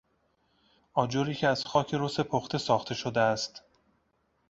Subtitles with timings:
[0.93, 3.63] آجری که از خاک رس پخته ساخته شده است